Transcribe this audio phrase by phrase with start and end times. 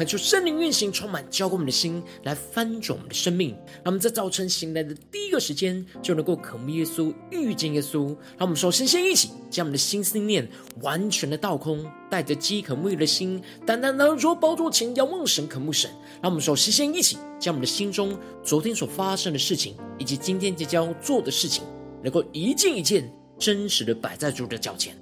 [0.00, 3.50] 恳求圣灵运行，充满浇灌我们的心，来翻转我们的生命。
[3.50, 8.06] 让我们在早晨醒来的第一个时间，就能够渴慕耶稣，遇见耶稣。
[8.38, 10.48] 让我们首先先一起将我们的心思念
[10.80, 15.90] 完全的倒空，带着饥渴沐浴的心，单单来到宝座前，仰望神，渴慕神。
[16.22, 21.62] 让我们首先先一起将我们的心中昨天所发生的事情，以及今天即将要做的事情，
[22.02, 23.06] 能够一件一件
[23.38, 24.96] 真实的摆在主的脚前。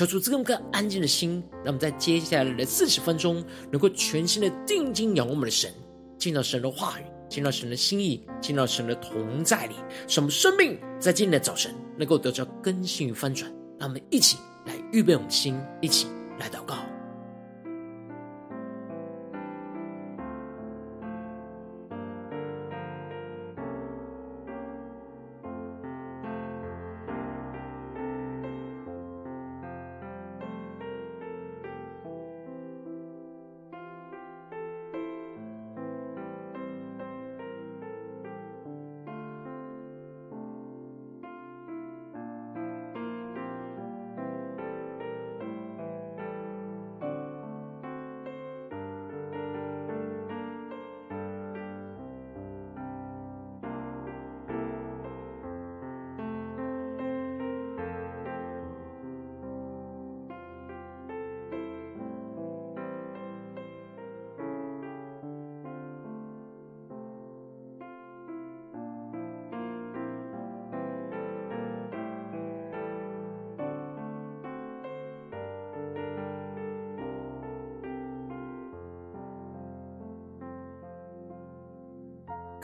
[0.00, 5.70] 求主赐给我们更安静的心，让我们在接下来的四十分钟，能够全心的定睛仰望我们的神，
[6.16, 9.74] 进到神的话语，进到神的心意，进到神的同在里，
[10.08, 13.52] 使我们生命在今天的早晨能够得到更新与翻转。
[13.78, 16.06] 让我们一起来预备我们的心，一起
[16.38, 16.76] 来祷告。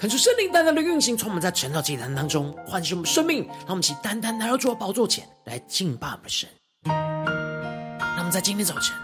[0.07, 3.45] 恳求圣灵单单的运行，充满在晨祷祭坛当中，唤醒我们生命。
[3.45, 6.49] 让我们一起单单来到主的宝座前来敬拜我们神。
[6.85, 8.95] 让我们在今天早晨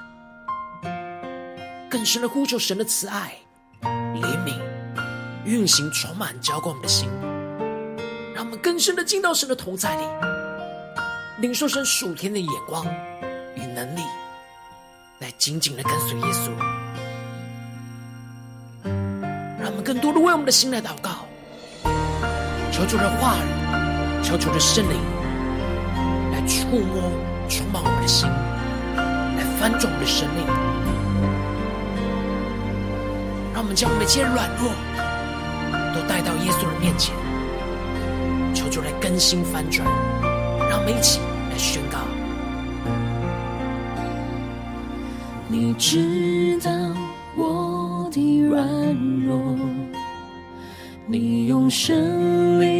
[1.90, 3.36] 更深的呼求神的慈爱、
[3.82, 4.56] 怜悯、
[5.44, 7.08] 运行，充满浇灌我们的心。
[8.32, 10.04] 让我们更深的进到神的同在里，
[11.40, 12.86] 领受神属天的眼光
[13.56, 14.02] 与能力，
[15.18, 16.52] 来紧紧的跟随耶稣。
[19.92, 21.10] 更多的为我们的心来祷告，
[22.72, 24.96] 求主的话语，求主的圣灵
[26.32, 27.12] 来触摸、
[27.46, 28.26] 充满我们的心，
[28.96, 30.46] 来翻转我们的生命。
[33.52, 34.72] 让我们将我们一切软弱
[35.94, 37.14] 都带到耶稣的面前，
[38.54, 39.86] 求主来更新翻转。
[40.70, 41.20] 让我们一起
[41.50, 41.98] 来宣告：
[45.48, 46.70] 你知道
[47.36, 48.56] 我的软
[49.26, 49.41] 弱。
[51.72, 52.71] 生灵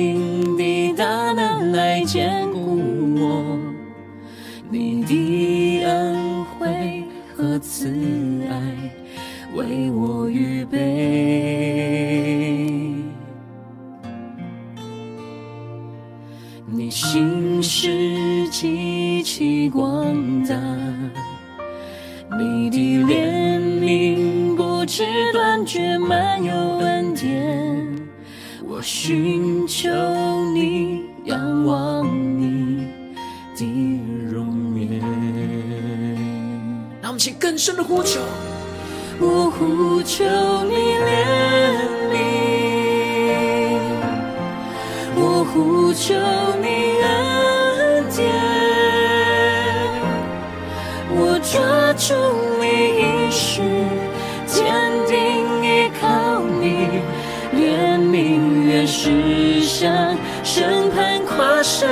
[61.82, 61.90] 跨山，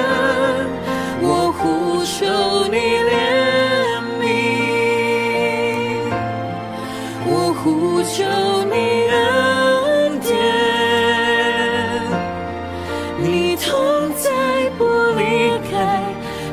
[1.20, 2.24] 我呼求
[2.70, 2.76] 你
[3.10, 3.10] 怜
[4.20, 4.22] 悯，
[7.26, 8.22] 我呼求
[8.70, 8.74] 你
[9.10, 10.30] 恩典，
[13.18, 13.68] 你同
[14.14, 14.30] 在
[14.78, 14.84] 不
[15.18, 15.74] 离开，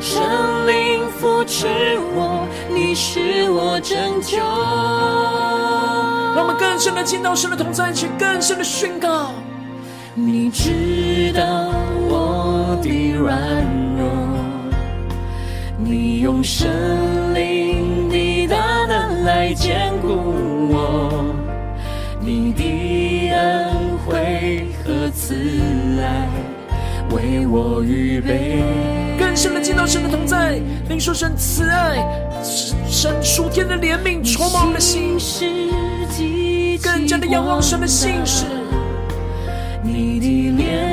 [0.02, 0.20] 圣
[0.66, 1.68] 灵扶持
[2.16, 4.40] 我，你是我拯救。
[6.36, 9.32] 让我们更深的进到神的同在，去更深的宣告。
[10.16, 11.67] 你知道
[12.82, 13.64] 的软
[13.98, 14.08] 弱，
[15.78, 16.68] 你用圣
[17.34, 20.08] 灵的大能来坚固
[20.70, 21.26] 我，
[22.20, 25.36] 你的恩惠和慈
[26.02, 26.28] 爱
[27.16, 28.64] 为我预备。
[29.20, 30.60] 更深的见到神的同在，
[30.90, 31.98] 领受神慈爱，
[32.44, 35.18] 神属天的怜悯充满我们的心，
[36.82, 38.46] 更加的仰望神的信实。
[39.84, 40.87] 你的怜悯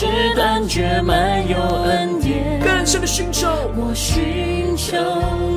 [0.00, 2.60] 不知断绝，满有恩典。
[2.60, 4.96] 更深的寻求，我寻求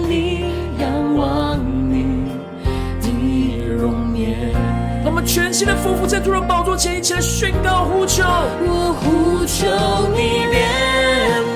[0.10, 0.46] 你，
[0.80, 1.60] 仰望
[1.92, 2.26] 你
[3.04, 3.08] 的
[3.68, 4.36] 容颜。
[5.06, 8.24] 我们全新的匍匐在主的宝座前，一起来宣告呼求。
[8.66, 9.68] 我呼求
[10.18, 10.58] 你怜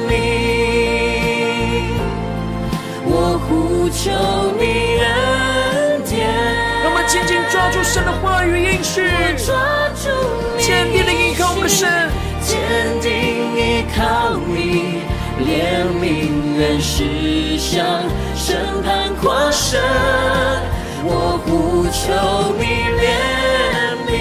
[0.08, 0.14] 悯，
[3.04, 4.12] 我呼求
[4.60, 6.30] 你恩典。
[6.84, 9.02] 让我们紧紧抓住神的话语应许，
[10.60, 11.90] 坚定的依靠我们的神，
[12.46, 12.54] 坚
[13.02, 13.10] 定
[13.58, 15.02] 依靠你，
[15.42, 15.50] 怜
[16.00, 16.04] 悯
[16.56, 17.74] 愿驶向
[18.36, 19.82] 审判跨生。
[21.04, 21.10] 我
[21.44, 21.50] 呼
[21.90, 22.04] 求
[22.60, 22.64] 你
[23.02, 23.04] 怜
[24.06, 24.14] 悯，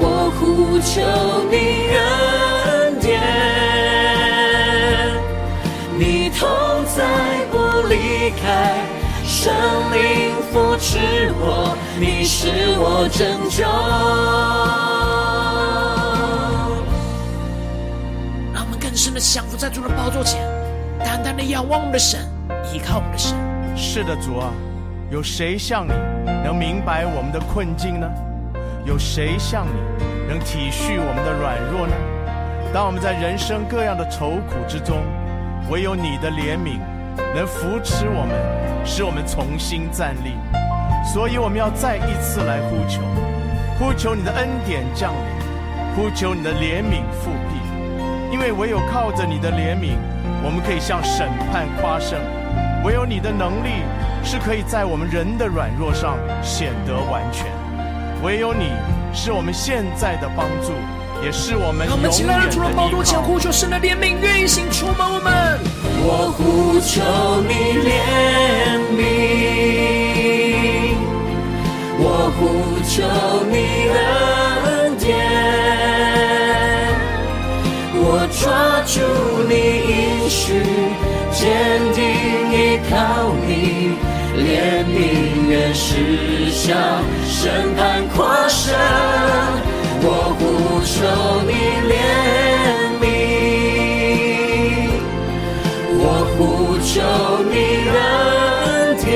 [0.00, 0.02] 我
[0.38, 0.40] 呼
[0.80, 0.90] 求
[1.48, 1.54] 你
[1.94, 1.98] 恩
[3.00, 3.06] 典，
[5.96, 6.38] 你同
[6.96, 6.98] 在
[7.52, 7.54] 不
[7.86, 7.94] 离
[8.42, 8.42] 开，
[9.24, 9.52] 圣
[9.92, 9.96] 灵
[10.58, 10.98] 扶持
[11.38, 13.62] 我，你是我拯救。
[18.52, 20.44] 让我们更深的降服在主的宝座前，
[20.98, 22.26] 单单的仰望我们的神，
[22.74, 23.36] 依靠我们的神。
[23.76, 24.50] 是的，主啊，
[25.12, 25.92] 有谁像你
[26.42, 28.10] 能明白我们的困境呢？
[28.84, 29.78] 有谁像你
[30.26, 31.94] 能体恤我们的软弱呢？
[32.74, 35.04] 当我们在人生各样的愁苦之中，
[35.70, 36.80] 唯有你的怜悯
[37.34, 38.34] 能扶持我们，
[38.84, 40.36] 使我们重新站立。
[41.12, 43.00] 所以我们要再一次来呼求，
[43.78, 49.96] 呼求你的恩典降临，呼求你的怜悯复辟，因为唯有靠着你的怜悯，
[50.44, 52.18] 我们可以向审判夸胜。
[52.84, 53.82] 唯有你的能力
[54.22, 57.46] 是可以在我们人的软弱上显得完全，
[58.22, 58.70] 唯有你
[59.12, 60.72] 是我们现在的帮助，
[61.24, 62.08] 也是我们永远的依靠。
[62.08, 65.08] 我们起来，除了宝座前呼求神的怜悯，愿意行出吗？
[65.10, 65.58] 我们，
[66.10, 66.40] 我呼
[66.80, 67.02] 求
[67.42, 67.52] 你
[67.84, 67.92] 怜
[68.96, 68.98] 悯，
[71.98, 72.02] 我
[72.38, 72.40] 呼
[72.88, 72.96] 求
[73.52, 73.54] 你
[73.92, 75.06] 恩典，
[77.92, 78.02] 我
[78.40, 78.40] 抓
[78.86, 78.96] 住
[79.50, 79.52] 你
[79.92, 79.94] 应
[80.30, 80.40] 许。
[81.30, 81.38] 坚
[81.92, 82.00] 定
[82.50, 82.56] 依
[82.88, 82.96] 靠
[83.46, 83.92] 你，
[84.34, 84.40] 怜
[84.88, 84.96] 悯
[85.46, 86.64] 愿驶向
[87.28, 88.74] 审判跨生。
[90.00, 90.06] 我
[90.38, 90.40] 呼
[90.82, 90.96] 求
[96.98, 97.04] 求
[97.44, 97.54] 你
[97.94, 99.06] 恩典，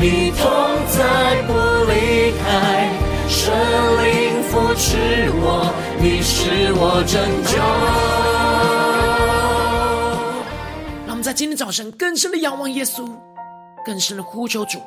[0.00, 0.48] 你同
[0.88, 1.52] 在不
[1.84, 2.88] 离开，
[3.28, 3.52] 圣
[4.02, 4.96] 灵扶持
[5.34, 5.70] 我，
[6.00, 7.58] 你是我拯救。
[11.04, 13.06] 让我们在今天早晨，更深的仰望耶稣，
[13.84, 14.80] 更深的呼求主，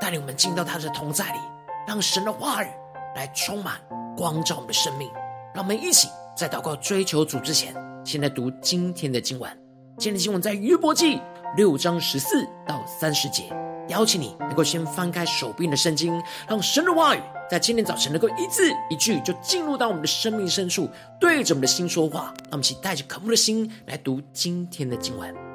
[0.00, 1.38] 带领我们进到他的同在里，
[1.86, 2.68] 让神的话语
[3.14, 3.74] 来充满
[4.16, 5.10] 光照我们的生命。
[5.52, 7.74] 让我们一起在祷告追求主之前，
[8.04, 9.50] 现在读今天的经文。
[9.96, 11.18] 今天的经文在约伯记
[11.56, 13.44] 六章十四到三十节。
[13.88, 17.20] 邀请你能够先翻开手边的圣经，让神的话语
[17.50, 22.32] 在今天早晨能够一字一句就进入到我们的生命深处，对着我们的心说话。
[22.44, 25.53] 让我们一起带着渴慕的心来读今天的经文。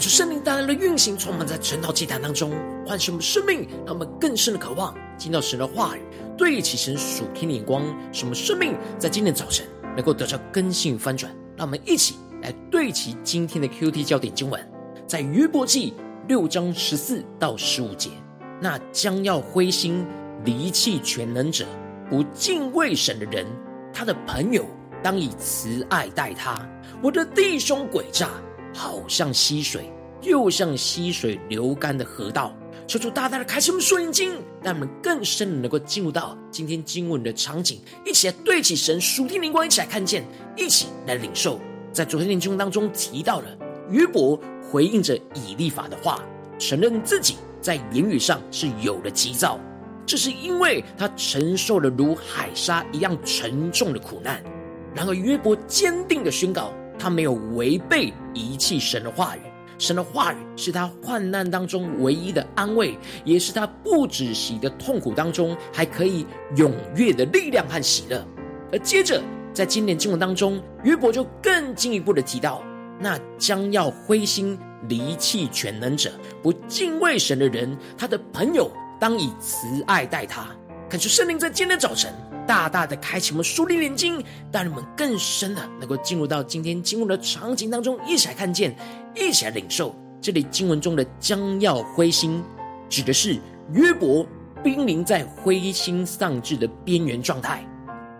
[0.00, 2.52] 恳求圣灵带来的运行，充满在晨祷祭坛当中，
[2.86, 6.00] 唤醒我们生命，让我们更深的渴望听到神的话语，
[6.38, 11.30] 对齐神属天的眼光，使我们生命在今天早晨能够得到更新与翻转。
[11.54, 14.58] 让我们一起来对齐今天的 QT 焦点经文，
[15.06, 15.92] 在约伯记
[16.26, 18.08] 六章十四到十五节，
[18.58, 20.06] 那将要灰心
[20.46, 21.66] 离弃全能者，
[22.08, 23.44] 不敬畏神的人，
[23.92, 24.64] 他的朋友
[25.02, 26.58] 当以慈爱待他。
[27.02, 28.30] 我的弟兄诡诈。
[28.72, 32.54] 好像溪水，又像溪水流干的河道。
[32.86, 40.24] 求主大大的开启我们属灵眼睛，让我们更深的能够进入到今天经文的场景，一起来对起神属天灵光，一起来看见，
[40.56, 41.60] 一起来领受。
[41.92, 43.46] 在昨天的经文当中提到了
[43.90, 46.20] 约伯回应着以利法的话，
[46.58, 49.60] 承认自己在言语上是有了急躁，
[50.04, 54.42] 这是因为他承受了如海沙一样沉重的苦难。
[54.94, 56.72] 然而约伯坚定的宣告。
[57.00, 59.40] 他没有违背遗弃神的话语，
[59.78, 66.26] 神的话语是他患难当中唯一的安慰，也是他不止息的痛苦当中还可以
[66.56, 68.22] 踊跃的力量和喜乐。
[68.70, 69.22] 而接着
[69.54, 72.62] 在今年经文当中，约伯就更进一步的提到，
[73.00, 80.48] 那将要灰心离弃全能者、不敬畏神的人，他的朋友当以慈爱待他。
[80.90, 82.12] 恳求圣灵在今天早晨。
[82.46, 88.74] 大大的开启我们属灵眼睛，让我们更深的能够进入到今天经文的场景当中，一起来看见，
[89.14, 89.94] 一起来领受。
[90.20, 92.42] 这里经文中的将要灰心，
[92.88, 93.38] 指的是
[93.72, 94.26] 约伯
[94.62, 97.64] 濒临在灰心丧志的边缘状态。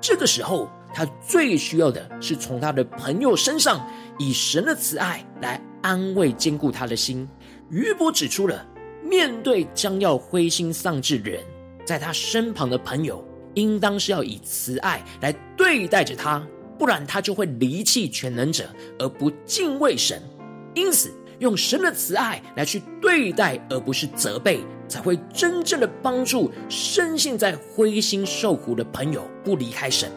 [0.00, 3.86] 这个时候，他最需要的是从他的朋友身上，
[4.18, 7.28] 以神的慈爱来安慰、坚固他的心。
[7.68, 8.66] 约伯指出了，
[9.04, 11.42] 面对将要灰心丧志的人，
[11.84, 13.22] 在他身旁的朋友。
[13.54, 16.46] 应当是要以慈爱来对待着他，
[16.78, 20.22] 不然他就会离弃全能者而不敬畏神。
[20.74, 30.10] 因此，用神的慈爱来去对待，而不是责备，才会真正的帮助深陷在灰心受苦的朋友不离开神。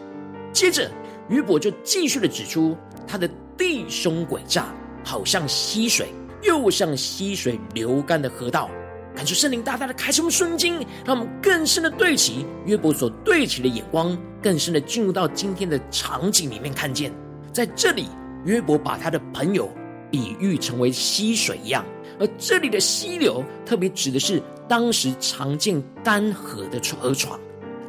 [0.52, 0.90] 接着，
[1.30, 4.74] 约伯就继续的指出，他的弟兄诡诈，
[5.04, 6.10] 好像溪水，
[6.44, 8.70] 又像溪水流干的河道。
[9.15, 10.74] 感受圣灵大大的开启我们瞬间，
[11.05, 17.13] 让我们更深的对齐约伯所对齐的眼光，更深的进入到今天的场景里面，看见
[17.51, 18.08] 在这里
[18.43, 19.72] 约伯把他的朋友
[20.10, 21.86] 比喻成为溪水一样，
[22.20, 27.39] 而这里的溪流特别指的是当时常见干涸的河床，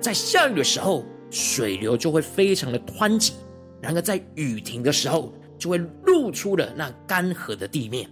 [0.01, 3.33] 在下雨的时候水流就会非常的湍急，
[3.81, 8.09] 然而在雨停的时候就会露出了那干涸的地面，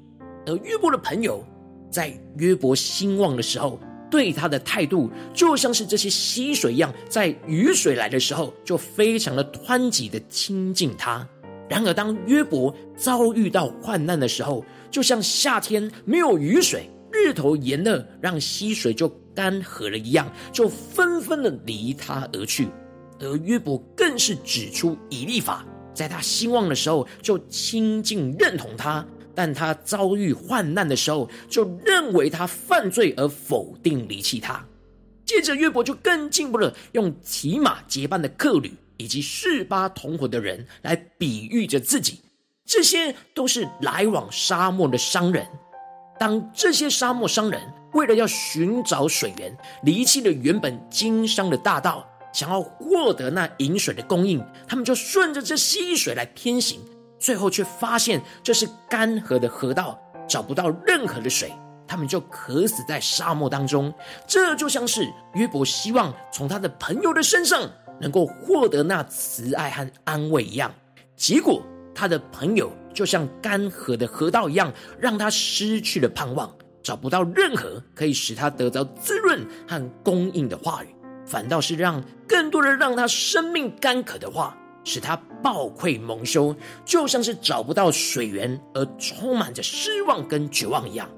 [0.47, 1.45] 而约伯的朋友。
[1.93, 3.79] 在约伯兴旺的时候，
[4.11, 11.29] 对他的态度就像是这些溪水一样，在雨水来的时候，就非常的湍急的亲近他。
[11.69, 22.69] 然而，当约伯遭遇到患难的时候，就像夏天没有雨水，日头炎热，让溪水就干涸了一样，就纷纷的离他而去。
[23.21, 29.07] 而约伯更是指出以利法，在他兴旺的时候，就亲近认同他。
[29.35, 34.65] 但他遭遇患难的时候，就认为他犯罪而否定离弃他。
[35.25, 42.21] 接着约伯就更进步了用骑马结伴的客旅以及示巴同伙的人来比喻着自己，
[42.67, 45.47] 这些都是来往沙漠的商人。
[46.19, 47.61] 当这些沙漠商人
[47.95, 56.81] 为了要寻找水源，离弃了原本经商的大道，想要获得那饮水的供应，他们就顺着这溪水来偏行。
[57.23, 59.97] 最后却发现这是干涸的河道，
[60.29, 61.53] 找不到任何的水，
[61.87, 63.95] 他们就渴死在沙漠当中。
[64.27, 70.75] 这就像是约伯希望从他的朋友的身上能够获得那慈爱和安慰一样，
[71.15, 71.63] 结果
[71.95, 76.53] 他的朋友就像干涸的河道一样，让他失去了盼望，
[76.83, 80.89] 找不到任何可以使他得到滋润和供应的话语，
[81.25, 84.59] 反倒是让更多的让他生命干渴的话。
[84.85, 91.09] 使他暴愧蒙羞，就像是找不到水源而充满着失望跟绝望一样。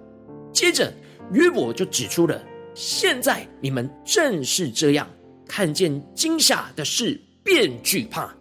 [0.52, 0.92] 接着
[1.32, 2.40] 约伯就指出了，
[2.74, 5.08] 现在你们正是这样，
[5.48, 8.34] 看见惊吓的事便惧怕。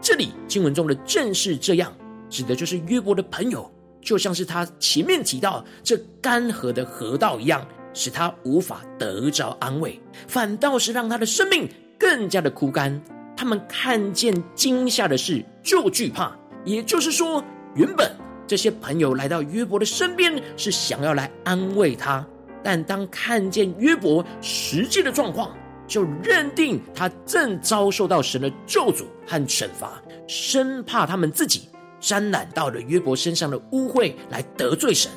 [0.00, 1.92] 这里经文中的正是这样，
[2.28, 3.70] 指的就是约伯的朋友，
[4.02, 11.66] 就像是他前面提到这干涸的河道一样，使他无法得着安慰，反倒是让他的生命
[11.98, 13.00] 更加的枯干。
[13.36, 16.32] 他们看见惊吓的事就惧怕，
[16.64, 17.42] 也就是说，
[17.74, 18.10] 原本
[18.46, 22.24] 这些朋友来到约伯的身边是想要来安慰他，
[22.62, 25.50] 但当看见约伯实际的状况，
[25.86, 31.68] 就认定他正遭受到神的咒诅和惩罚，生怕他们自己
[32.00, 35.10] 沾染到了约伯身上的污秽来得罪神，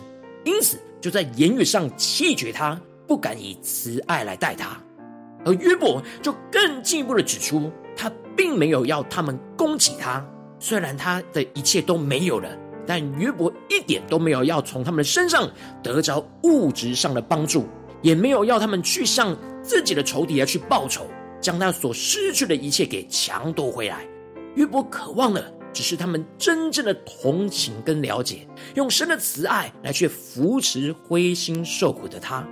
[0.44, 4.78] 因此就在言语上弃绝他，不敢以慈爱来待他。
[5.48, 10.22] 而约伯就更进一步的指出，他并没有要他们攻击他，
[10.60, 12.50] 虽然他的一切都没有了，
[12.86, 15.50] 但约伯一点都没有要从他们的身上
[15.82, 17.66] 得着物质上的帮助，
[18.01, 21.08] 也没有要他们去向自己的仇敌而去报仇，
[21.39, 24.06] 将他所失去的一切给抢夺回来。
[24.56, 32.46] 约伯渴望的只是他们真正的同情跟了解，用神的慈爱来去扶持灰心受苦的他。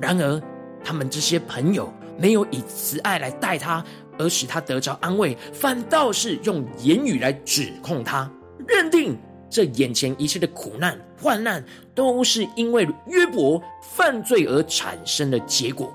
[0.00, 0.40] 然而，
[0.82, 3.84] 他们这些朋友没有以慈爱来待他，
[4.16, 8.30] 而使他得着安慰，反倒是用言语来指控他，
[8.68, 9.18] 认定
[9.50, 11.64] 这眼前一切的苦难患难
[11.96, 15.92] 都是因为约伯犯罪而产生的结果。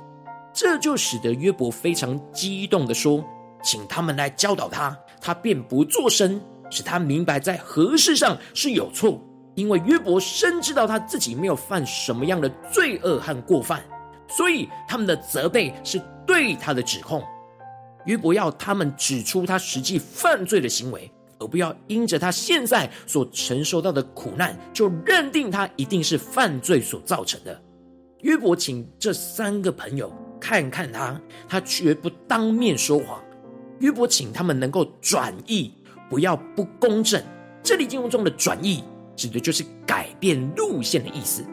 [0.53, 3.23] 这就使得约伯非常激动的说
[3.63, 9.21] ：“请他们来教导他。”他便不作声，使他明白在何事上是有错。
[9.55, 13.81] 因为约伯深知道他自己没有犯什么样的罪恶和过犯，
[14.27, 17.23] 所以他们的责备是对他的指控。
[18.05, 27.61] 约伯要他们指出他实际犯罪的行为，而不要因着他现在所承受到的苦难，就认定他一定是犯罪所造成的。
[28.21, 33.21] 约伯请这三个朋友看看他，他绝不当面说谎。
[33.79, 35.71] 约伯请他们能够转意，
[36.09, 37.21] 不要不公正。
[37.61, 38.83] 这里经文中的转意，
[39.15, 41.45] 指的就是改变路线的意思。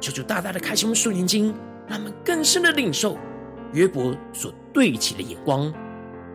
[0.00, 1.54] 求求大大的开启我们属灵眼睛，
[1.88, 3.16] 他们更深的领受
[3.72, 5.72] 约伯所对齐的眼光。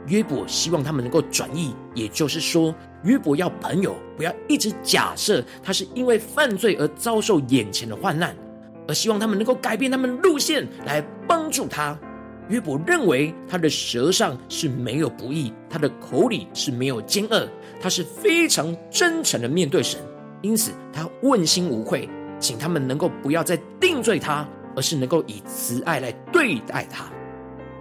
[0.08, 8.36] 约伯希望他们能够转意，也就是说，约伯要朋友不要一直假设他是因为犯罪而遭受眼前的患难，
[8.86, 11.98] 而希望他们能够改变他们的路线来帮助他。
[12.50, 17.48] 约伯认为他的舌上是没有不义，他的口里是没有奸恶，
[17.80, 19.98] 他是非常真诚的面对神，
[20.42, 22.10] 因此他问心无愧，
[22.42, 27.06] 请他们能够不要再定罪他，而是能够以慈爱来对待他。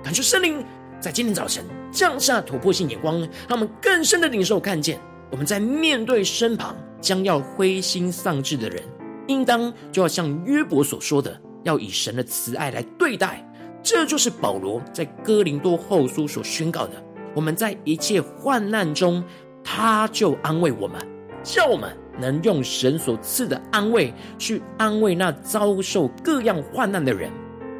[0.02, 0.64] 感谢圣灵
[1.00, 5.00] 在今天早晨降下突破性眼光，让我们更深的领受看见，
[5.30, 8.82] 我们在面对身旁将要灰心丧志的人，
[9.28, 13.46] 应当就要像约伯所说的，要以神的慈爱来对待。
[13.82, 16.92] 这就是保罗在哥林多后书所宣告的：
[17.34, 19.24] 我们在一切患难中，
[19.64, 21.00] 他就安慰我们，
[21.42, 27.30] 叫我们能用神所赐的安慰去安慰那遭受各样患难的人。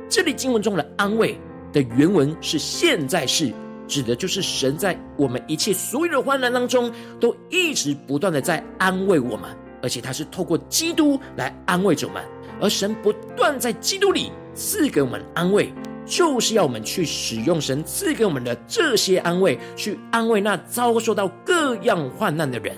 [0.09, 1.39] 这里经文中的安慰
[1.73, 3.53] 的原文是现在式，
[3.89, 9.51] 指的就是神在我们一切所有的患难当中，都一直不断的在安慰我们，
[9.83, 12.23] 而且他是透过基督来安慰着我们，
[12.61, 15.73] 而神不断在基督里赐给我们安慰。
[16.05, 22.77] 就是要我们去使用神赐给我们的这些安慰，去安慰那遭受到各样患难的人。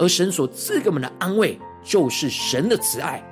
[0.00, 3.22] 而神所赐给我们的安慰，就是神的慈爱。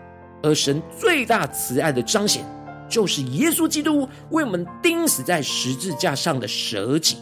[0.41, 2.45] 而神最大慈爱的彰显，
[2.89, 7.17] 就是耶稣基督为我们钉死在十字架上的舍己。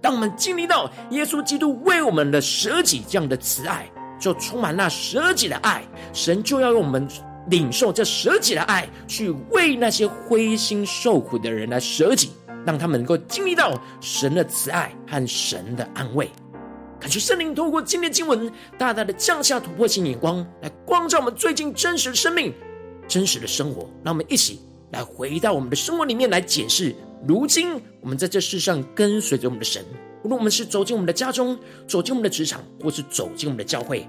[0.00, 7.08] 当我们经历到耶稣基督为我们的舍己这样的慈爱，就充满那舍己的爱，神就要用我们。
[7.48, 12.30] 领受这舍己的爱，去为那些灰心受苦的人来舍己，
[12.64, 16.30] 让他们能够经历到神的慈爱和神的安慰。
[17.02, 22.54] 感谢圣灵透过今天经文，大大的降下突破性眼光，来光照我们最近真实的生命、
[23.08, 23.90] 真实的生活。
[24.04, 24.60] 让我们一起
[24.92, 26.94] 来回到我们的生活里面来检视。
[27.26, 29.84] 如今我们在这世上跟随着我们的神，
[30.22, 34.06] 无论我们是走进我们的家中，走进我们的职场，或是走进我们的教会。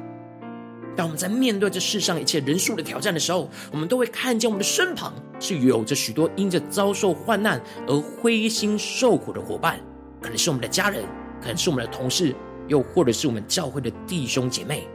[0.95, 9.79] 当我们在面对这世上一切人数的挑战的时候，我们都会看见我们的身旁是有着许多因着遭受患难而灰心受苦的伙伴，
[10.21, 11.03] 可能是我们的家人，
[11.41, 12.35] 可能是我们的同事，
[12.67, 14.87] 又或者是我们教会的弟兄姐妹。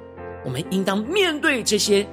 [0.44, 2.07] 我们应当面对这些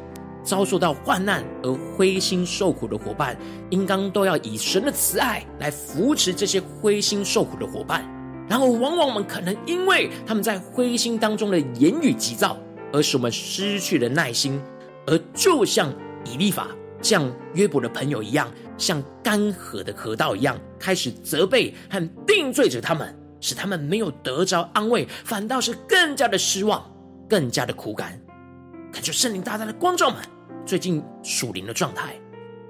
[0.44, 3.38] 遭受到患难而灰心受苦的伙伴，
[3.70, 8.04] 应当都要以神的慈爱来扶持这些灰心受苦的伙伴。
[8.50, 12.58] 然后，往往我们可能因为他们在灰心当中的言语急躁。
[12.94, 14.62] 而使我们失去了耐心，
[15.06, 16.70] 而就像以利法、
[17.02, 23.14] 像约伯的朋友一样，像干涸的河道一样，开始责备和定罪着他们，
[23.46, 26.84] 使他们没有得着安慰，反倒是更加的失望，
[27.30, 28.20] 更加的苦感。
[28.92, 30.18] 感谢圣灵大大的光照们，
[30.66, 32.20] 最近属灵的状态，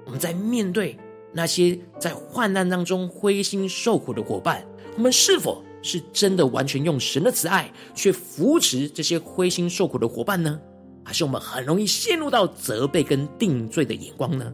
[0.04, 0.98] 我们在面对
[1.32, 4.62] 那些在患难当中灰心受苦的伙伴，
[4.96, 5.64] 我们是否？
[5.82, 10.60] 是真的完全用神的慈爱去扶持这些灰心受苦的伙伴呢？
[11.04, 14.52] 还是我们很容易陷入到责备跟定罪的眼光呢？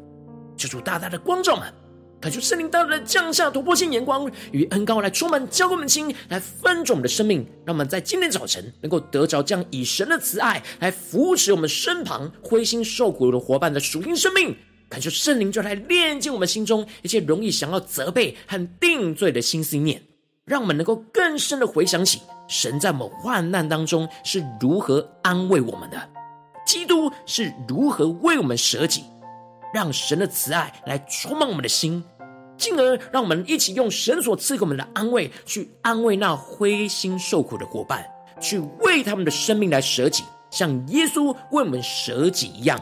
[0.58, 1.72] 求主大大的光照们，
[2.22, 14.56] 恳求圣灵大大的降下突破性眼光与恩膏来充满浇灌我们心，来翻转我们的生命，让我们在今天早晨能够得着这样以神的慈爱来扶持我们身旁灰心受苦的伙伴的属灵生命。
[14.88, 20.00] 恳求圣灵就来炼净我们心中一切容易想要责备和定罪的心思念，
[20.44, 26.08] 让我们能够更深的回想起神在我们患难当中是如何安慰我们的，
[26.64, 29.02] 基督是如何为我们舍己，
[29.74, 32.04] 让神的慈爱来充满我们的心。
[32.62, 38.06] 进而让我们一起用神所赐给我们的安慰，去安慰那灰心受苦的伙伴，
[38.40, 42.78] 去为他们的生命来舍己，像耶稣为我们舍己一样。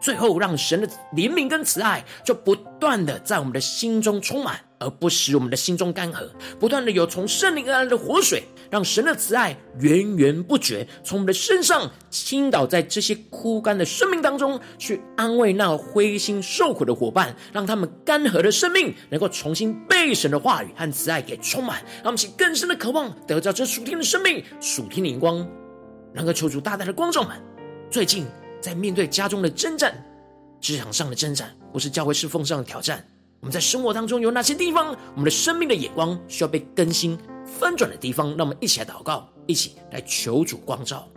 [0.00, 6.28] 最后，让神的怜悯跟慈爱就不断的在我们的心中充满，而不使我们的心中干涸。
[6.58, 21.82] 不断的有从圣灵而来的活水，让神的慈爱源源不绝从我们的身上倾倒在这些枯干的生命当中，去安慰那灰心受苦的伙伴，让他们干涸的生命能够重新被神的话语和慈爱给充满。
[21.96, 25.46] 让我们起更深的渴望，得到这属天的生命、属天的灵光，
[26.12, 27.36] 能够求主大大的光照们。
[27.90, 28.26] 最近。
[28.60, 29.94] 在面对家中的征战、
[30.60, 33.02] 职场上的征战，或是教会侍奉上的挑战，
[33.40, 38.28] 我们在生活当中有哪些地方，我们的生命的眼光需要被更新、翻转的地方？
[38.36, 41.08] 让我们一起来祷告，一起来求主光照。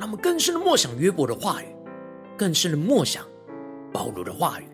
[0.00, 1.66] 让我们更深的默想约伯的话语，
[2.34, 3.22] 更深的默想
[3.92, 4.64] 保罗的话语。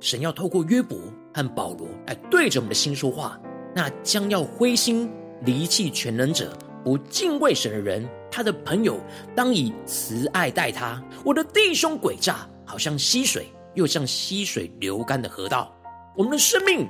[0.00, 0.98] 神要透过约伯
[1.32, 3.40] 和保罗来对着我们的心说话。
[3.72, 5.08] 那将要灰心
[5.42, 8.98] 离弃全能者、不敬畏神的人，他的朋友
[9.32, 11.00] 当以慈爱待他。
[11.24, 15.72] 我的弟兄诡诈，好像溪水，又像溪水流干的河道。
[16.16, 16.88] 我们的生命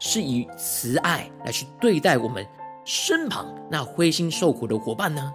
[0.00, 2.44] 是以慈爱来去对待我们
[2.84, 5.32] 身旁那灰心受苦的伙伴呢？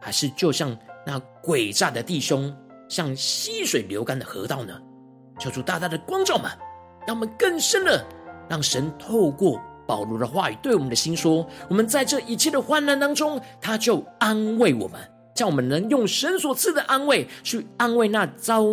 [0.00, 2.54] 还是就像那诡诈的弟兄，
[2.88, 4.80] 像溪水流干的河道呢？
[5.38, 6.50] 求主大大的光照们，
[7.06, 8.04] 让我们更深的
[8.48, 15.00] 让神透过保罗的话语对我们的心说：我们在这一切的患难当中，他就安慰我们，
[15.34, 18.64] 叫我们能用神所赐的安慰去安慰那遭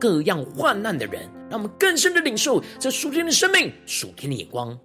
[0.00, 4.78] 各样患难的人，让我们更深的领受这属天的生命、属天的眼光。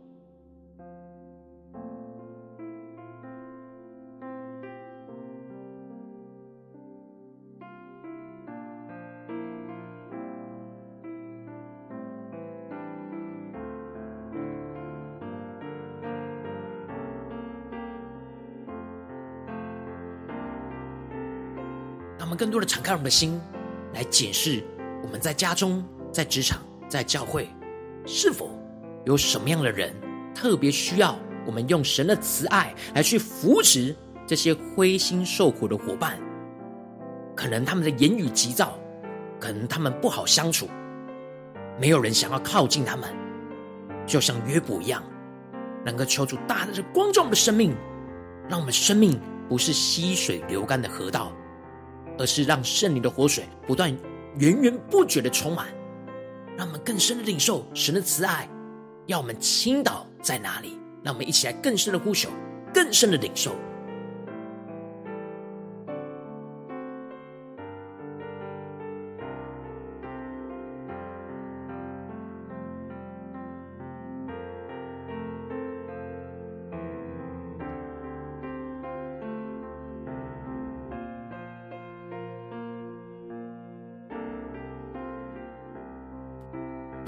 [22.40, 23.38] 更多的敞开我们的心，
[23.94, 24.64] 来检视
[25.04, 27.50] 我们在家中、在职场、在教会，
[28.06, 28.50] 是否
[29.04, 29.94] 有什么样的人
[30.34, 33.94] 特别需要我们用神的慈爱来去扶持
[34.26, 36.18] 这些灰心受苦的伙伴？
[37.36, 38.80] 可能他们的言语急躁，
[39.38, 40.70] 可能他们不好相处，
[41.78, 43.14] 没有人想要靠近他们，
[44.06, 45.04] 就像约伯一样，
[45.86, 47.76] 能够求助大大的光照我们的生命，
[48.48, 51.34] 让我们生命不是溪水流干的河道。
[52.20, 53.92] 而是让圣灵的活水不断
[54.38, 55.68] 源源不绝的充满，
[56.58, 58.48] 让我们更深的领受神的慈爱，
[59.08, 60.78] 要我们倾倒在哪里？
[61.02, 62.30] 让我们一起来更深的呼求，
[62.74, 63.56] 更深的领受。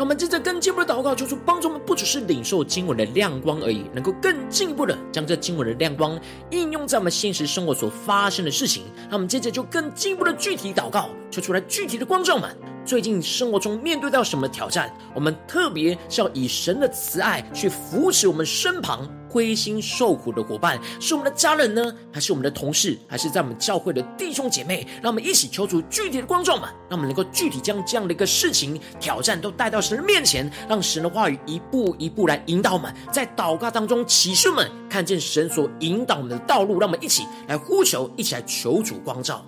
[0.01, 8.83] 我们接着更进一步的祷告，求主帮助我们，不只是领受经文的亮光而已，能够更进一步的将这经文的亮光应用在我们现实生活所发生的事情。
[9.11, 12.49] 那我们接着就更进一步的具体祷告，求出来具体的光照们，
[12.83, 24.85] 最近生活中面对到什么挑战，我们特别是要以神的慈爱去扶持我们身旁灰心受苦的伙伴，是我们的家人呢，还是我们的同事，还是在我们教会的弟兄姐妹？
[25.01, 39.45] 让我们一起求主具体的光照们，让我们能够具体将这样的一个事情挑战都带到神的面前，让神的话语一步一步来引导我们，在祷告当中启示们看见神所引导我们的道路，让我们一起来呼求，一起来求主光照。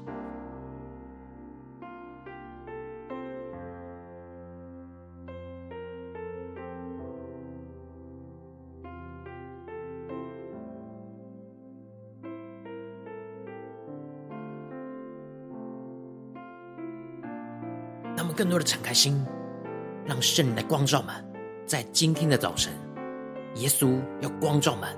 [18.44, 19.26] 更多的敞开心，
[20.06, 21.24] 让圣灵的光照满。
[21.66, 22.74] 在今天的早晨，
[23.56, 24.94] 耶稣要光照满，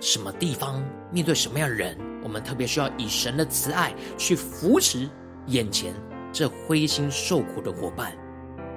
[0.00, 5.08] 什么地方面对什么样的人，我们特别需要以神的慈爱去扶持
[5.46, 5.94] 眼前
[6.32, 8.12] 这灰心受苦的伙伴。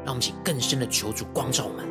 [0.05, 1.83] 让我们请更深的求主光照们。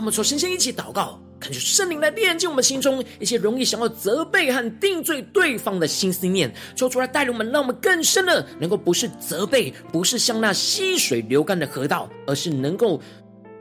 [0.00, 12.98] 我们说，先先一起祷告，恳求圣灵来炼净我们心中一些容易想要责备和定罪对方的心思念，求主来带领我们，让我们更深的能够不是责备，不是像那溪水流干的河道，而是能够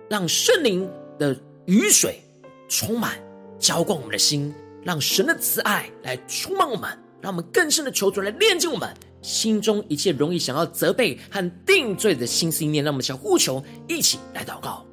[0.09, 2.21] 让圣灵的雨水
[2.69, 3.19] 充满
[3.59, 6.89] 浇灌我们的心，让神的慈爱来充满我们，
[7.21, 8.89] 让我们更深的求主来炼净我们
[9.21, 14.85] 心中一切容易想要责备和定罪的心思念，让我们想呼求，一起来祷告。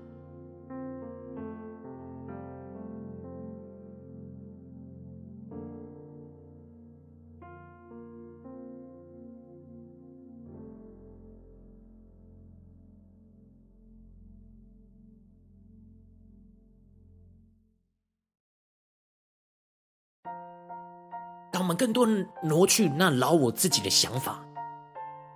[21.77, 22.09] 更多
[22.43, 24.45] 挪去那老我自己的想法，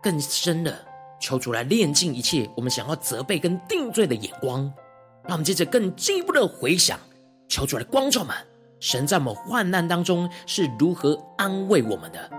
[0.02, 0.74] 更深的
[1.20, 4.62] 求主来炼净一切我们想要责备跟定罪的眼光，
[5.24, 6.98] 让我们接着更进一步的回想，
[7.48, 8.34] 求主来光照们，
[8.80, 12.30] 神在我们患难当中是如何安慰我们的，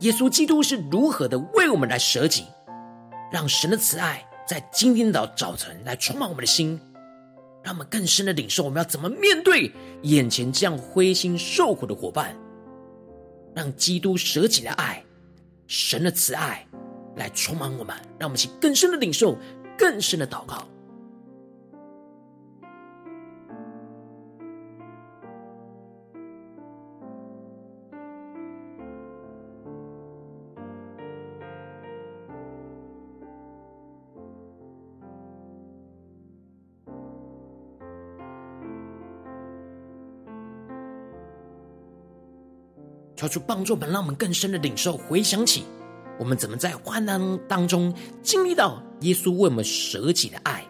[0.00, 2.44] 耶稣基督是如何的为我们来舍己，
[3.30, 6.78] 让神的慈爱在今天的早晨来充满我们的心，
[7.62, 12.36] 让我们更深的领受我们要怎么面对眼前这样灰心受苦的伙伴。
[13.54, 15.04] 让基督舍己的爱、
[15.66, 16.66] 神的慈爱
[17.16, 19.38] 来充满我们，让我们去更深的领受、
[19.76, 20.66] 更深的祷告。
[43.32, 45.64] 主帮助我们，让我们更深的领受、回想起
[46.18, 47.92] 我们怎么在患难当中
[48.22, 50.62] 经历到耶稣为我们舍己的爱，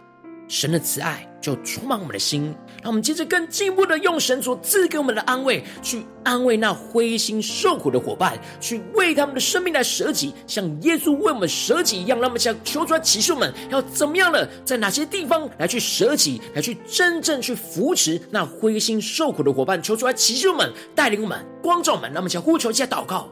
[0.46, 2.54] 神的慈爱就充满我们的心。
[2.82, 12.18] 让我们接着更进一步的用神所赐给我们的安慰，去安慰那灰心受苦的伙伴，去为他们的生命来舍己，像耶稣为我们舍己一样。
[12.18, 19.82] 让我们想求出来启示我们要怎么样了，在哪些地方来去舍己，来去真正去扶持那灰心受苦的伙伴。
[19.82, 22.10] 求出来启示我们，带领我们，光照我们。
[22.12, 23.28] 让我们想呼求一下祷告。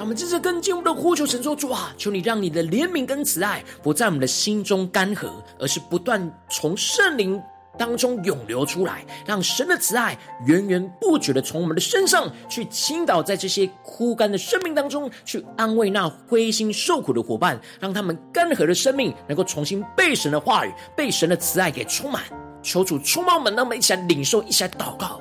[0.00, 7.38] 让我们接着更进一步的呼求神说：主啊，求你让你的怜悯跟慈爱不在我们的心中干涸，而是不断从圣灵
[7.76, 22.22] 当中涌流出来，让神的慈爱源源不绝的从我们的身上去倾倒在这些枯干的生命当中，去安慰那灰心受苦的伙伴，让他们干涸的生命能够重新被神的话语、被神的慈爱给充满。
[22.62, 25.20] 求主充满我们，让我们一起来领受，一起来祷告。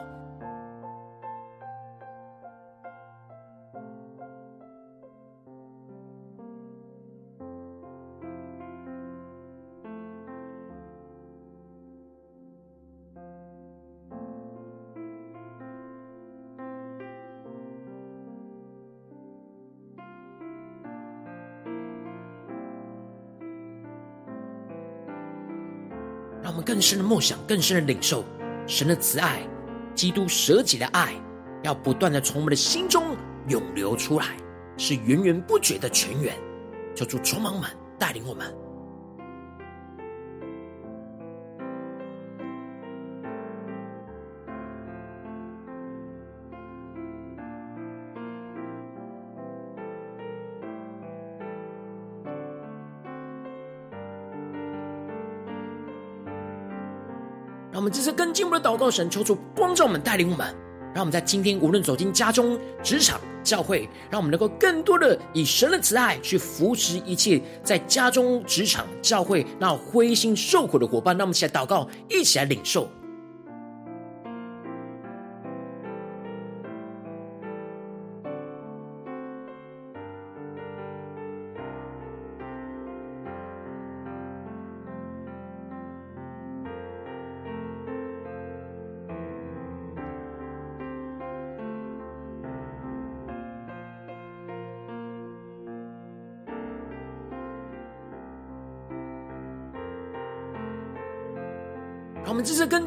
[26.79, 28.23] 更深的梦想，更深的领受
[28.65, 29.41] 神的慈爱，
[29.93, 31.13] 基督舍己的爱，
[31.61, 33.17] 要不断的从我们的心中
[33.49, 34.27] 涌流出来，
[34.77, 36.33] 是源源不绝的泉源。
[36.95, 38.55] 求主充满们，带领我们。
[57.89, 60.55] 们这次更进一步的祷告，神求主光照我们，带领我们，
[60.93, 71.17] 让我们在今天无论走进家中、职场、教会，让我们能够更多的以神的慈爱去扶持一切在家中、职场、教会那灰心受苦的伙伴。
[71.17, 72.87] 让我们一起来祷告，一起来领受。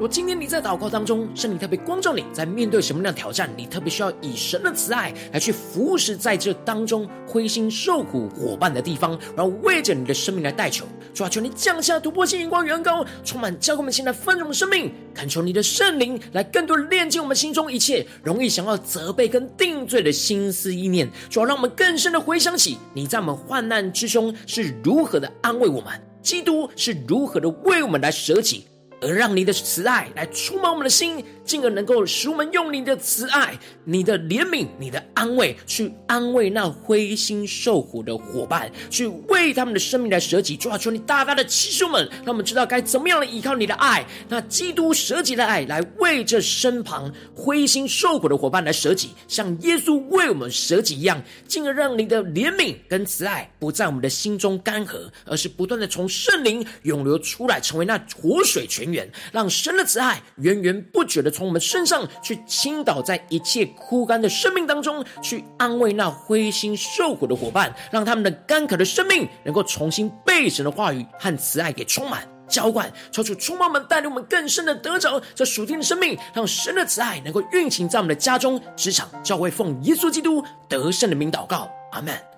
[0.00, 10.86] 如今天你在祷告当中，圣灵特别光照你，在面对什么样的挑战，你特别需要以神的慈爱来去服侍在这当中灰心受苦伙伴的地方，然后为着你的生命来代求。
[11.12, 21.06] 主啊，求你降下突破性眼光，远高，充满教会我们现在丰盛的生命，恳求你的圣灵来更多的炼净我们心中一切容易想要责备跟定罪的心思意念。
[21.28, 25.92] 主啊，让我们更深的回想起你在我们患难之中是如何的安慰我们，
[26.22, 28.64] 基督是如何的为我们来舍己。
[29.00, 40.56] 而让你的慈爱来触摸我们的心，进而能够使我们用你的慈爱、你的怜悯、你的安慰，去安慰那灰心受苦的伙伴，去为他们的生命来舍己。
[40.56, 58.89] 主啊，求你大大的启示我们，让我们知道该怎么样的依靠你的爱，那基督舍己的爱，来为这身旁灰心受苦的伙伴来舍己，像耶稣为我们舍己一样，进而让你的怜悯跟慈爱不在我们的心中干涸，而是不断的从圣灵涌流出来，成为那活水泉。
[59.32, 82.29] 让神的慈爱源源不绝的从我们身上去倾倒在一切枯干的生命当中，去安慰那灰心受苦的伙伴，让他们的干渴的生命能够重新被神的话语和慈爱给充满浇灌，超出充满们带领我们更深的得着这属天的生命，让神的慈爱能够运行在我们的家中、职场、教会，奉耶稣基督得胜的名祷告，阿门。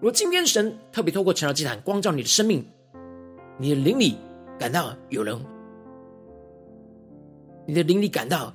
[0.00, 2.64] 如果今天神特别透过晨祷祭坛光照你的生命，
[3.58, 4.16] 你的灵里
[4.58, 5.38] 感到有人，
[7.66, 8.50] 你的灵里感到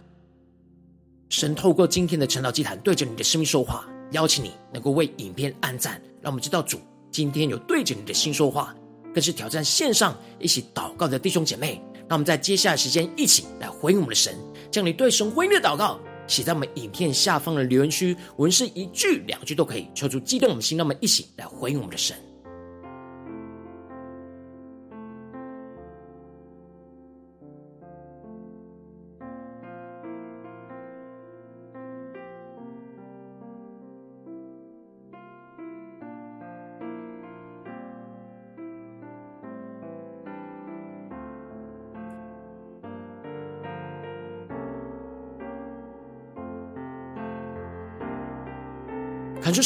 [1.30, 6.80] 神透过今天的晨祷祭坛对着你的生命说话，邀请你能够为影片按赞，让我们知道主
[7.12, 8.76] 今天有对着你的心说话，
[9.14, 14.36] 更是挑战线上一起祷告的弟兄姐妹，让我们在接下来时间一起来回应我们的神，
[14.72, 16.00] 将你对神回应的祷告。
[16.28, 22.16] 写在我们影片下方的留言区，文字一句两句都可以，抽出激动我们心，让我们一起来回应我们的神。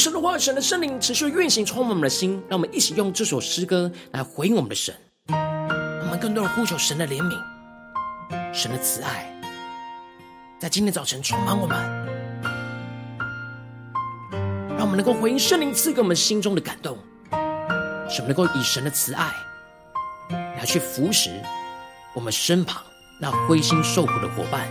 [0.00, 2.42] 神的话语，神的圣灵持续运行，充满我们的心。
[2.48, 4.94] 让我们一起用这首诗歌来回应我们的神。
[5.28, 7.38] 我们更多的呼求神的怜悯、
[8.50, 9.30] 神的慈爱，
[10.58, 11.78] 在今天早晨充满我们。
[14.70, 16.96] 让我们能够回应圣灵赐给我们心中的感动，
[18.08, 19.30] 使我们能够以神的慈爱
[20.30, 21.28] 来去扶持
[22.14, 22.82] 我们身旁
[23.20, 24.66] 那灰心受苦的伙伴，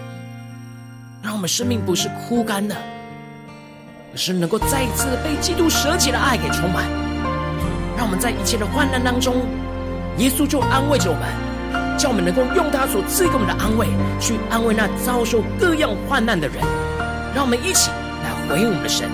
[1.21, 2.75] 让我们生命不是枯干的。
[4.11, 6.85] 而是能够再一次被基督舍己的爱给充满，
[7.95, 9.35] 让我们在一切的患难当中，
[10.17, 13.87] 耶稣就安慰着我们，叫我们能够用他所赐给我们的安慰，
[14.19, 16.57] 去安慰那遭受各样患难的人。
[17.35, 17.91] 让我们一起
[18.23, 19.07] 来回应我们的神，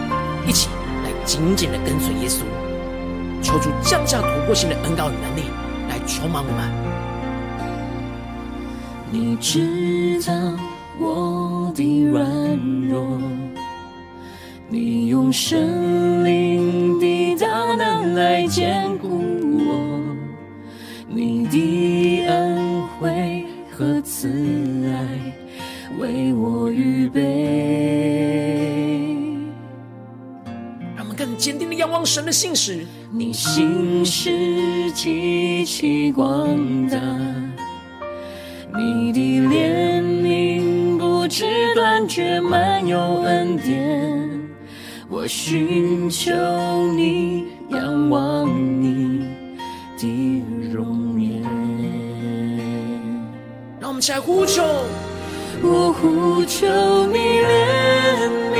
[0.47, 0.69] 一起
[1.03, 2.43] 来紧紧的跟随耶稣，
[3.41, 5.49] 求主降下突破性的恩膏与能力
[5.89, 6.71] 来充满我们。
[9.11, 10.33] 你知道
[10.97, 12.25] 我的软
[12.89, 13.19] 弱。
[14.67, 19.07] 你用圣灵的大能来坚固
[19.67, 20.01] 我，
[21.07, 24.27] 你的恩惠和慈
[24.87, 25.07] 爱
[25.99, 27.21] 为我预备。
[30.95, 32.85] 让我们更坚定的仰望神的信使。
[33.11, 36.97] 你信实极其广大，
[38.75, 41.45] 你的怜悯不知
[41.75, 44.14] 断绝，满有恩典。
[45.17, 46.33] 我寻求
[46.91, 48.45] 你，仰望
[48.81, 49.25] 你
[49.97, 50.43] 的
[50.73, 51.41] 容颜。
[53.79, 54.61] 让我们起来呼求，
[55.63, 56.67] 我呼求
[57.07, 58.57] 你怜悯，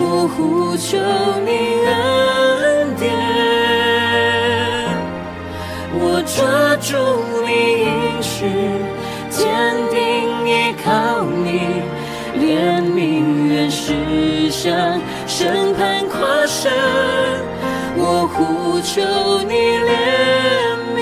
[0.00, 0.98] 我呼求
[1.46, 1.50] 你
[1.86, 3.08] 恩典，
[5.94, 6.92] 我抓住
[7.46, 7.48] 你
[7.86, 7.88] 应
[8.22, 8.44] 许，
[14.66, 16.72] 向审判跨生，
[17.96, 19.00] 我呼求
[19.46, 19.54] 你
[19.86, 19.94] 怜
[20.96, 20.98] 悯，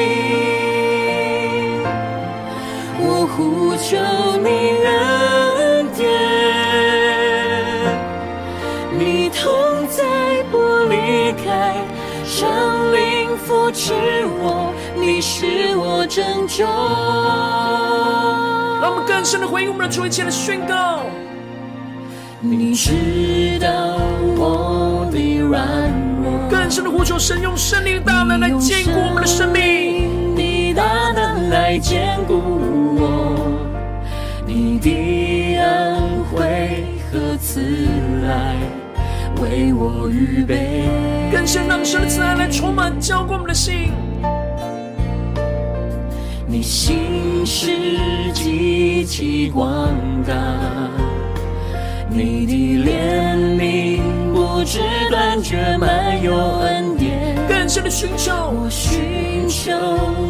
[3.01, 3.97] 我呼求
[4.37, 4.49] 你
[4.85, 6.05] 恩典，
[8.99, 9.43] 你同
[9.89, 10.05] 在
[10.53, 10.59] 不
[10.91, 11.81] 离开，
[12.27, 12.47] 圣
[12.93, 13.95] 灵扶持
[14.43, 16.67] 我，你是我拯救。
[18.83, 21.01] 让我们更深的回应我们的主，一切的宣告。
[22.47, 23.97] 你知道
[24.37, 25.67] 我的软
[26.23, 30.83] 弱，更深的呼求神用圣灵的大能来坚固我们的生命，你大
[31.13, 32.35] 能来坚固
[32.99, 33.35] 我，
[34.47, 37.63] 你的恩惠和慈
[38.29, 38.57] 爱
[39.41, 40.85] 为我预备。
[41.33, 43.91] 更深让神的慈爱来充满浇灌我们的心，
[46.47, 47.71] 你心是
[48.35, 49.89] 极其广
[50.27, 50.35] 大。
[52.17, 52.53] 你的
[52.85, 54.01] 怜悯
[54.33, 54.79] 不知
[55.11, 57.35] 断绝，满有恩典。
[57.49, 59.73] 更深的寻求，我寻求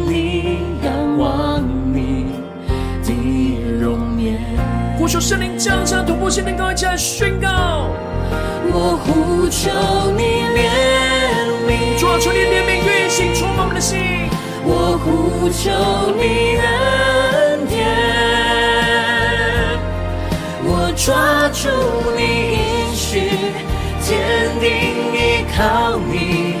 [0.07, 1.63] 你，仰望
[1.93, 2.25] 你
[3.03, 3.13] 的
[3.79, 4.41] 容颜。
[4.97, 7.91] 呼求圣灵降下突破性的高一起来宣告。
[8.73, 9.69] 我呼求
[10.17, 10.23] 你
[10.57, 10.65] 怜
[11.69, 13.99] 悯，主啊，求你怜悯运行充满我们的心。
[14.63, 15.69] 我呼求
[16.17, 16.57] 你
[20.95, 21.13] 抓
[21.49, 21.69] 住
[22.15, 22.21] 你
[22.53, 23.29] 应许，
[24.01, 24.17] 坚
[24.59, 24.69] 定
[25.13, 26.55] 依靠你，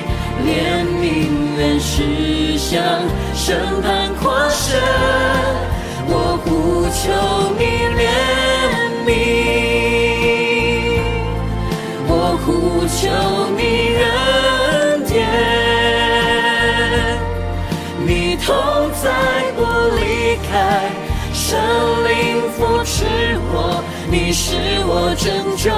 [0.45, 0.47] 怜
[0.85, 1.03] 悯
[1.57, 2.73] 愿驶向
[3.33, 4.77] 审判跨生。
[6.07, 7.01] 我呼求
[7.57, 7.61] 你
[7.97, 8.03] 怜
[9.07, 9.09] 悯，
[12.07, 12.11] 我
[12.45, 12.45] 呼
[12.87, 12.93] 求
[13.57, 13.59] 你
[14.03, 14.05] 恩
[15.05, 15.15] 典，
[18.05, 18.09] 你
[18.45, 18.45] 同
[19.01, 19.03] 在
[19.55, 19.59] 不
[19.95, 19.99] 离
[20.47, 20.53] 开，
[21.33, 21.57] 神
[22.07, 22.11] 灵
[22.51, 22.93] 扶持
[23.51, 23.55] 我。
[24.47, 25.71] 你是我拯救。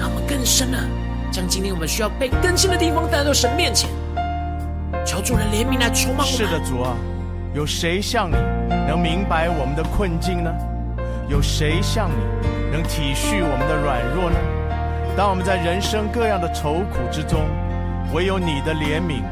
[0.00, 0.78] 让我们更深的
[1.30, 3.88] 将今天我们需要被更新的地方带到神面前，
[5.06, 6.32] 求主的怜悯来充满我们。
[6.32, 6.96] 是的，主啊，
[7.54, 8.34] 有谁像你
[8.88, 10.50] 能明白我们的困境呢？
[11.28, 12.16] 有谁像你
[12.72, 14.36] 能体恤我们的软弱呢？
[15.16, 17.42] 当我们在人生各样的愁苦之中，
[18.12, 19.22] 唯有你的怜悯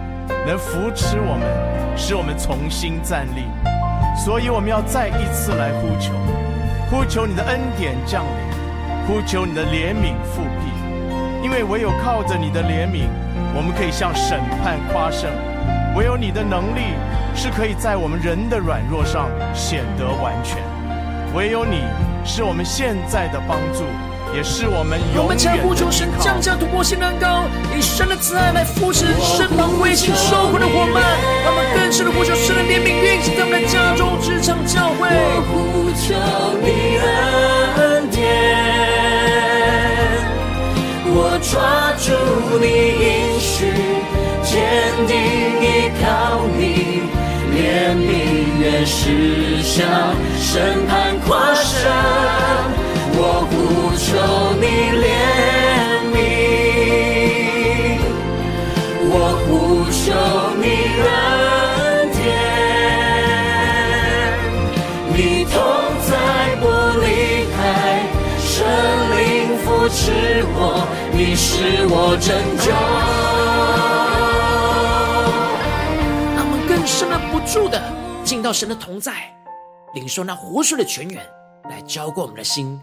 [0.46, 3.42] 能扶持我们，使我们重新站立。
[4.22, 6.12] 所以我们要再一次来呼求，
[6.90, 13.08] 呼求你的恩典降临，呼求你的怜悯复辟，因为唯有靠着你的怜悯，
[13.56, 15.30] 我们可以向审判夸胜；
[15.96, 16.92] 唯有你的能力
[17.34, 20.58] 是可以在我们人的软弱上显得完全；
[21.34, 21.80] 唯有你
[22.22, 23.84] 是我们现在的帮助。
[24.34, 27.44] 也是我们永远的我求神降下突破性蛋糕，
[27.76, 31.02] 以神的慈爱来扶持身旁危险受困的伙伴，
[31.44, 35.08] 他们更深的呼求神的怜悯运行在们的家中、职场、教会。
[35.10, 36.14] 我呼求
[36.62, 36.96] 你
[37.82, 38.22] 恩典，
[41.10, 42.14] 我抓住
[42.62, 42.64] 你
[43.02, 43.66] 应许，
[44.46, 44.54] 坚
[45.06, 45.18] 定
[45.60, 47.02] 依靠你，
[47.50, 48.08] 怜悯
[48.60, 51.09] 愿是向身旁。
[71.60, 72.72] 是我拯救。
[76.34, 77.78] 让我们更深的不住的
[78.24, 79.30] 进到神的同在，
[79.92, 81.22] 领受那活水的泉源
[81.68, 82.80] 来浇灌我们的心，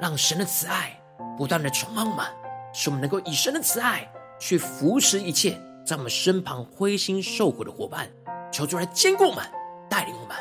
[0.00, 0.98] 让神的慈爱
[1.36, 2.24] 不断的充满我们，
[2.72, 4.10] 使我们能够以神的慈爱
[4.40, 8.08] 去扶持一切在我们身旁灰心受苦的伙伴，
[8.50, 9.44] 求主来坚固我们，
[9.90, 10.34] 带领我们。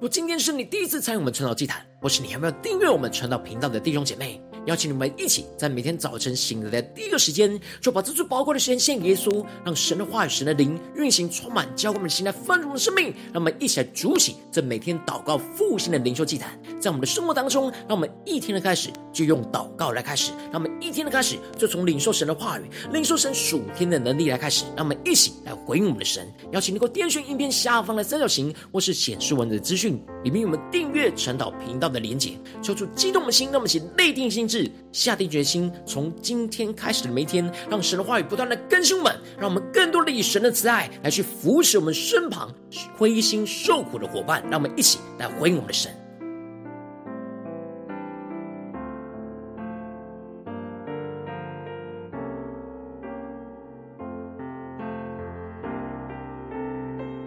[0.00, 13.06] 果今天是你第一次参与我们传道祭坛，或是你还没有订阅我们传道频道的弟兄姐妹，邀请你们一起在每天早晨醒来的第一个时间，就把这最宝贵的时间献给耶稣，让神的话语、神的灵运行充满，浇灌我们的心来丰盛的生命。
[13.32, 24.64] 让我们一起来筑起这每天祷告复兴的灵修祭坛，在我们的生活当中，让我们一天的开始就用祷告来开始，让我们一天的开始就从领受神的话语、领受神属天的能力来开始。
[24.76, 26.30] 让我们一起来回应我们的神。
[26.52, 42.52] 邀请你给我点选影片下方的三角形，或是显示文字资讯，里面有我们订阅传道频道的连结，抽出激动的心，让我们起内定心志，下定决心，从今天开始的每一天，让神的话语不断的更新我们，让我们更多的以神的慈爱来去扶持我们身旁
[42.96, 45.90] 灰心受苦的伙伴，让我们一起来回应我们的神。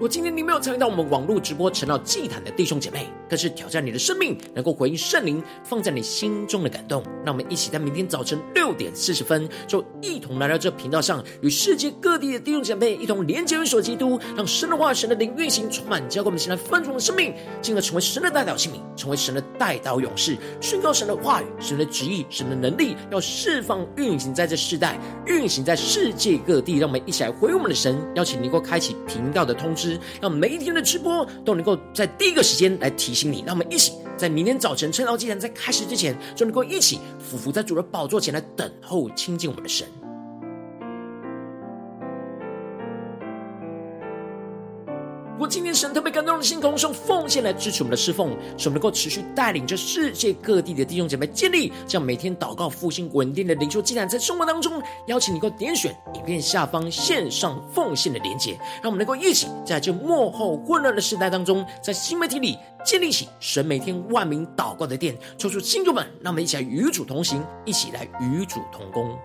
[0.03, 7.01] 果今天你没有参与到我们网络直播成了祭坛的弟兄姐妹，更是挑战你的生命，能够回应圣灵放在你心中的感动。
[7.23, 26.77] 让我们一起在明天早晨六点四十分，就一同来到这频道上，与世界各地的弟兄姐妹一同连接、元首基督，让神的话、神的灵运行充满，浇灌我们现在丰盛的生命，进而成为神的代表器皿，成为神的代祷勇士，宣告神的话语、神的旨意、神的能力，要释放运行在这世代，运行在世界各地。
[26.77, 29.92] 让我们一起来回应我们的神，邀请你能够开启频道的通知。
[30.21, 39.87] 让每一天的直播都能够在第一个时间来提醒你，让我们一起在明天早晨晨祷祭坛在开始之前，就能够一起俯伏在主的宝座前来等候亲近我们的神。
[45.33, 62.55] 如果今天神特别感动的心，空用奉献来支持我们的侍奉，使我们能够持续带领着世界各地的弟兄姐妹建立这样每天祷告复兴稳定的灵修祭坛，在生活当中，邀请你能够点选影片下方线上奉献的连结，让我们能够一起在这幕后混乱的时代当中，在新媒体里
[62.85, 69.17] 建立起神每天万名祷告的殿，抽出信徒们，让我们一起来与主同行，一起来与主同工。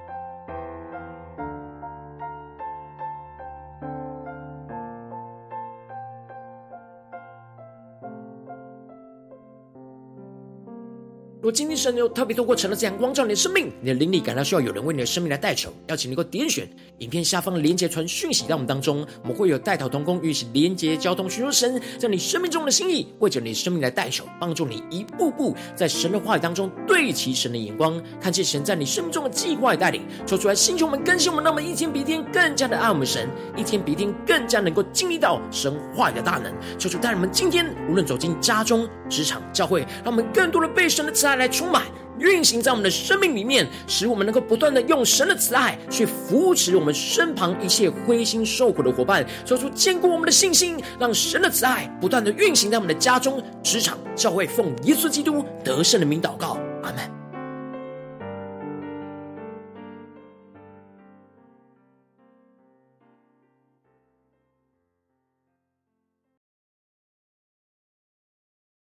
[11.49, 16.69] 果今天神又特别透过晨祷这样光照你的生命，你的灵里感到需要有人为你的生命来代求，邀请你能够点选
[16.99, 33.27] 影片下方的连结传讯息到我们当中，我们会有代祷同工与其连结交通，寻求神在你生命中的心意，为着你生命来代求，帮助你一步步在神的话语当中对齐神的眼光，看见神在你生命中的计划与带领，求出来星球们更新我们，让我们一天比一天更加的爱我们神，
[33.57, 36.53] 一天比一天更加能够经历到神话语的大能。
[36.79, 41.85] 求主带领我们今天无论走进家中、职场、教会，让我们更多的被神的慈爱来充满
[42.19, 57.18] 运行在我们的生命里面，使我们能够不断的用神的慈爱去扶持我们身旁一切灰心受苦的伙伴，做出坚固我们的信心，让神的慈爱不断的运行在我们的家中、职场、教会，奉耶稣基督得胜的名祷告，阿门。